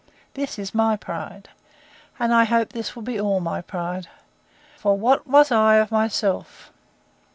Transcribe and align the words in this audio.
This 0.33 0.57
is 0.57 0.73
my 0.73 0.97
pride: 0.97 1.47
And 2.17 2.33
I 2.33 2.43
hope 2.45 2.69
this 2.73 2.95
will 2.95 3.03
be 3.03 3.21
all 3.21 3.39
my 3.39 3.61
pride. 3.61 4.07
For 4.75 4.97
what 4.97 5.27
was 5.27 5.51
I 5.51 5.75
of 5.75 5.91
myself! 5.91 6.71